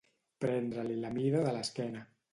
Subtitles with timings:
[0.45, 2.07] Prendre-li la mida de l'esquena.